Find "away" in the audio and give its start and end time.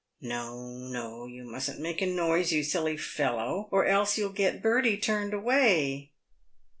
5.31-6.09